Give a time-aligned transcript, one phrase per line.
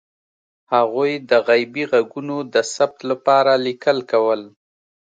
[0.73, 4.41] هغوی د غیبي غږونو د ثبت لپاره لیکل کول.